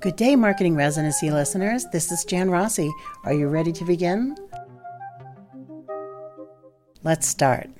Good 0.00 0.16
day, 0.16 0.36
Marketing 0.36 0.76
Residency 0.76 1.30
listeners. 1.30 1.86
This 1.92 2.12
is 2.12 2.24
Jan 2.24 2.50
Rossi. 2.50 2.92
Are 3.24 3.32
you 3.32 3.48
ready 3.48 3.72
to 3.72 3.84
begin? 3.84 4.36
Let's 7.02 7.26
start. 7.26 7.70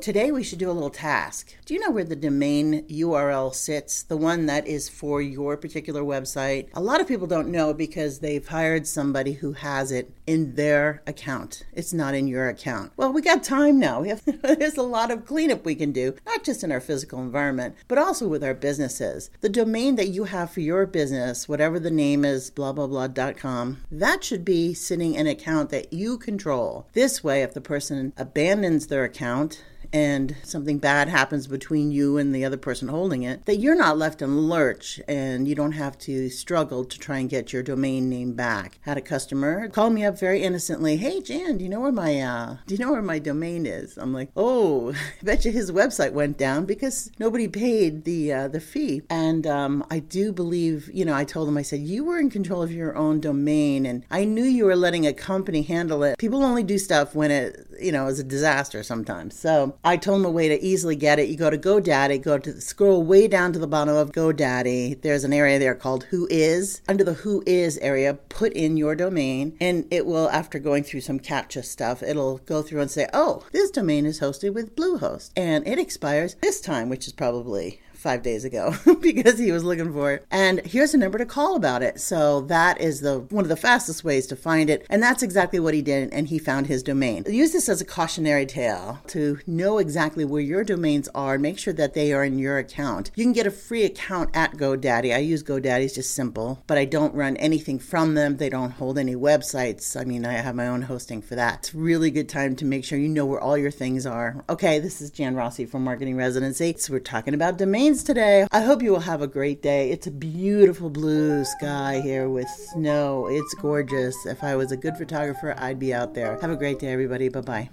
Today 0.00 0.30
we 0.30 0.42
should 0.42 0.58
do 0.58 0.70
a 0.70 0.72
little 0.72 0.90
task. 0.90 1.54
Do 1.64 1.72
you 1.72 1.80
know 1.80 1.90
where 1.90 2.04
the 2.04 2.16
domain 2.16 2.86
URL 2.88 3.54
sits? 3.54 4.02
The 4.02 4.16
one 4.16 4.46
that 4.46 4.66
is 4.66 4.88
for 4.88 5.22
your 5.22 5.56
particular 5.56 6.02
website? 6.02 6.68
A 6.74 6.80
lot 6.80 7.00
of 7.00 7.08
people 7.08 7.26
don't 7.26 7.48
know 7.48 7.72
because 7.72 8.18
they've 8.18 8.46
hired 8.46 8.86
somebody 8.86 9.32
who 9.32 9.52
has 9.52 9.92
it 9.92 10.12
in 10.26 10.56
their 10.56 11.02
account. 11.06 11.64
It's 11.72 11.92
not 11.92 12.14
in 12.14 12.26
your 12.26 12.48
account. 12.48 12.92
Well, 12.96 13.12
we 13.12 13.22
got 13.22 13.42
time 13.42 13.78
now. 13.78 14.00
We 14.00 14.08
have, 14.08 14.22
there's 14.42 14.76
a 14.76 14.82
lot 14.82 15.10
of 15.10 15.26
cleanup 15.26 15.64
we 15.64 15.74
can 15.74 15.92
do, 15.92 16.14
not 16.26 16.44
just 16.44 16.64
in 16.64 16.72
our 16.72 16.80
physical 16.80 17.20
environment, 17.20 17.76
but 17.88 17.98
also 17.98 18.28
with 18.28 18.44
our 18.44 18.54
businesses. 18.54 19.30
The 19.40 19.48
domain 19.48 19.96
that 19.96 20.08
you 20.08 20.24
have 20.24 20.50
for 20.50 20.60
your 20.60 20.86
business, 20.86 21.48
whatever 21.48 21.78
the 21.78 21.90
name 21.90 22.24
is, 22.24 22.50
blah 22.50 22.72
blah 22.72 22.86
blah.com, 22.86 23.82
that 23.90 24.24
should 24.24 24.44
be 24.44 24.74
sitting 24.74 25.14
in 25.14 25.26
an 25.26 25.32
account 25.32 25.70
that 25.70 25.92
you 25.92 26.18
control. 26.18 26.86
This 26.92 27.24
way, 27.24 27.42
if 27.42 27.54
the 27.54 27.60
person 27.60 28.12
abandons 28.16 28.88
their 28.88 29.04
account, 29.04 29.62
and 29.94 30.34
something 30.42 30.78
bad 30.78 31.08
happens 31.08 31.46
between 31.46 31.92
you 31.92 32.18
and 32.18 32.34
the 32.34 32.44
other 32.44 32.56
person 32.56 32.88
holding 32.88 33.22
it, 33.22 33.44
that 33.46 33.58
you're 33.58 33.76
not 33.76 33.96
left 33.96 34.20
in 34.20 34.48
lurch 34.48 35.00
and 35.06 35.46
you 35.46 35.54
don't 35.54 35.72
have 35.72 35.96
to 35.96 36.28
struggle 36.28 36.84
to 36.84 36.98
try 36.98 37.18
and 37.18 37.30
get 37.30 37.52
your 37.52 37.62
domain 37.62 38.10
name 38.10 38.32
back. 38.32 38.80
Had 38.82 38.98
a 38.98 39.00
customer 39.00 39.68
call 39.68 39.90
me 39.90 40.04
up 40.04 40.18
very 40.18 40.42
innocently, 40.42 40.96
"Hey 40.96 41.20
Jan, 41.20 41.58
do 41.58 41.64
you 41.64 41.70
know 41.70 41.80
where 41.80 41.92
my 41.92 42.20
uh, 42.20 42.56
do 42.66 42.74
you 42.74 42.84
know 42.84 42.90
where 42.90 43.02
my 43.02 43.20
domain 43.20 43.66
is?" 43.66 43.96
I'm 43.96 44.12
like, 44.12 44.30
"Oh, 44.36 44.92
I 45.20 45.24
bet 45.24 45.44
you 45.44 45.52
his 45.52 45.70
website 45.70 46.12
went 46.12 46.38
down 46.38 46.64
because 46.64 47.12
nobody 47.20 47.46
paid 47.46 48.04
the 48.04 48.32
uh, 48.32 48.48
the 48.48 48.60
fee." 48.60 49.02
And 49.08 49.46
um, 49.46 49.84
I 49.90 50.00
do 50.00 50.32
believe, 50.32 50.90
you 50.92 51.04
know, 51.04 51.14
I 51.14 51.24
told 51.24 51.48
him, 51.48 51.56
I 51.56 51.62
said, 51.62 51.80
"You 51.80 52.04
were 52.04 52.18
in 52.18 52.30
control 52.30 52.62
of 52.62 52.72
your 52.72 52.96
own 52.96 53.20
domain, 53.20 53.86
and 53.86 54.04
I 54.10 54.24
knew 54.24 54.44
you 54.44 54.64
were 54.64 54.76
letting 54.76 55.06
a 55.06 55.12
company 55.12 55.62
handle 55.62 56.02
it. 56.02 56.18
People 56.18 56.42
only 56.42 56.64
do 56.64 56.78
stuff 56.78 57.14
when 57.14 57.30
it, 57.30 57.64
you 57.80 57.92
know, 57.92 58.06
is 58.06 58.18
a 58.18 58.24
disaster 58.24 58.82
sometimes." 58.82 59.38
So 59.38 59.74
I 59.84 59.96
told 59.96 60.20
him 60.20 60.26
a 60.26 60.30
way 60.30 60.48
to 60.48 60.62
easily 60.62 60.96
get 60.96 61.18
it. 61.18 61.28
You 61.28 61.36
go 61.36 61.50
to 61.50 61.58
GoDaddy, 61.58 62.22
go 62.22 62.38
to 62.38 62.60
scroll 62.60 63.02
way 63.02 63.28
down 63.28 63.52
to 63.52 63.58
the 63.58 63.66
bottom 63.66 63.96
of 63.96 64.12
GoDaddy. 64.12 65.00
There's 65.02 65.24
an 65.24 65.32
area 65.32 65.58
there 65.58 65.74
called 65.74 66.06
WHOIS. 66.10 66.80
Under 66.88 67.04
the 67.04 67.14
WHOIS 67.14 67.78
area, 67.80 68.14
put 68.28 68.52
in 68.52 68.76
your 68.76 68.94
domain, 68.94 69.56
and 69.60 69.86
it 69.90 70.06
will, 70.06 70.28
after 70.30 70.58
going 70.58 70.84
through 70.84 71.00
some 71.00 71.20
CAPTCHA 71.20 71.64
stuff, 71.64 72.02
it'll 72.02 72.38
go 72.38 72.62
through 72.62 72.80
and 72.80 72.90
say, 72.90 73.06
"Oh, 73.12 73.44
this 73.52 73.70
domain 73.70 74.06
is 74.06 74.20
hosted 74.20 74.54
with 74.54 74.76
Bluehost, 74.76 75.30
and 75.36 75.66
it 75.66 75.78
expires 75.78 76.36
this 76.42 76.60
time," 76.60 76.88
which 76.88 77.06
is 77.06 77.12
probably 77.12 77.80
five 78.04 78.22
days 78.22 78.44
ago 78.44 78.74
because 79.00 79.38
he 79.38 79.50
was 79.50 79.64
looking 79.64 79.90
for 79.90 80.12
it. 80.12 80.26
And 80.30 80.60
here's 80.60 80.92
a 80.92 80.98
number 80.98 81.16
to 81.16 81.24
call 81.24 81.56
about 81.56 81.82
it. 81.82 81.98
So 81.98 82.42
that 82.42 82.78
is 82.78 83.00
the 83.00 83.20
one 83.30 83.44
of 83.44 83.48
the 83.48 83.56
fastest 83.56 84.04
ways 84.04 84.26
to 84.26 84.36
find 84.36 84.68
it. 84.68 84.86
And 84.90 85.02
that's 85.02 85.22
exactly 85.22 85.58
what 85.58 85.72
he 85.72 85.80
did. 85.80 86.12
And 86.12 86.28
he 86.28 86.38
found 86.38 86.66
his 86.66 86.82
domain. 86.82 87.24
Use 87.26 87.52
this 87.52 87.68
as 87.68 87.80
a 87.80 87.84
cautionary 87.84 88.44
tale 88.44 89.00
to 89.08 89.38
know 89.46 89.78
exactly 89.78 90.26
where 90.26 90.42
your 90.42 90.64
domains 90.64 91.08
are 91.14 91.34
and 91.34 91.42
make 91.42 91.58
sure 91.58 91.72
that 91.72 91.94
they 91.94 92.12
are 92.12 92.22
in 92.22 92.38
your 92.38 92.58
account. 92.58 93.10
You 93.14 93.24
can 93.24 93.32
get 93.32 93.46
a 93.46 93.50
free 93.50 93.84
account 93.84 94.30
at 94.34 94.52
GoDaddy. 94.52 95.14
I 95.14 95.18
use 95.18 95.42
GoDaddy, 95.42 95.84
it's 95.84 95.94
just 95.94 96.14
simple, 96.14 96.62
but 96.66 96.76
I 96.76 96.84
don't 96.84 97.14
run 97.14 97.38
anything 97.38 97.78
from 97.78 98.14
them. 98.14 98.36
They 98.36 98.50
don't 98.50 98.72
hold 98.72 98.98
any 98.98 99.16
websites. 99.16 99.98
I 99.98 100.04
mean, 100.04 100.26
I 100.26 100.32
have 100.32 100.54
my 100.54 100.68
own 100.68 100.82
hosting 100.82 101.22
for 101.22 101.36
that. 101.36 101.60
It's 101.60 101.74
really 101.74 102.10
good 102.10 102.28
time 102.28 102.54
to 102.56 102.66
make 102.66 102.84
sure 102.84 102.98
you 102.98 103.08
know 103.08 103.24
where 103.24 103.40
all 103.40 103.56
your 103.56 103.70
things 103.70 104.04
are. 104.04 104.44
Okay, 104.50 104.78
this 104.78 105.00
is 105.00 105.10
Jan 105.10 105.34
Rossi 105.34 105.64
from 105.64 105.84
Marketing 105.84 106.16
Residency. 106.16 106.74
So 106.76 106.92
we're 106.92 106.98
talking 106.98 107.32
about 107.32 107.56
domains 107.56 107.93
today. 108.02 108.46
I 108.50 108.60
hope 108.60 108.82
you 108.82 108.90
will 108.90 109.00
have 109.00 109.22
a 109.22 109.26
great 109.26 109.62
day. 109.62 109.90
It's 109.90 110.06
a 110.06 110.10
beautiful 110.10 110.90
blue 110.90 111.44
sky 111.44 112.00
here 112.02 112.28
with 112.28 112.48
snow. 112.48 113.26
It's 113.28 113.54
gorgeous. 113.54 114.16
If 114.26 114.42
I 114.42 114.56
was 114.56 114.72
a 114.72 114.76
good 114.76 114.96
photographer, 114.96 115.54
I'd 115.58 115.78
be 115.78 115.94
out 115.94 116.14
there. 116.14 116.38
Have 116.40 116.50
a 116.50 116.56
great 116.56 116.78
day, 116.78 116.88
everybody. 116.88 117.28
Bye 117.28 117.40
bye. 117.40 117.70